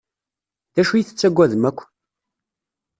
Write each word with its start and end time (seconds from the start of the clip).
D 0.75 0.77
acu 0.81 0.93
i 0.95 1.03
tettagadem 1.03 1.63
akk? 1.69 1.79